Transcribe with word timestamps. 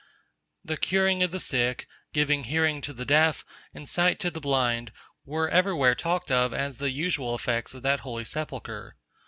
The 0.65 0.77
curing 0.77 1.21
of 1.21 1.29
the 1.29 1.39
sick, 1.39 1.87
giving 2.11 2.45
hearing 2.45 2.81
to 2.81 2.91
the 2.91 3.05
deaf, 3.05 3.45
and 3.71 3.87
sight 3.87 4.19
to 4.21 4.31
the 4.31 4.41
blind, 4.41 4.91
were 5.25 5.47
every 5.47 5.75
where 5.75 5.93
talked 5.93 6.31
of 6.31 6.55
as 6.55 6.79
the 6.79 6.89
usual 6.89 7.35
effects 7.35 7.75
of 7.75 7.83
that 7.83 7.99
holy 7.99 8.25
sepulchre. 8.25 8.95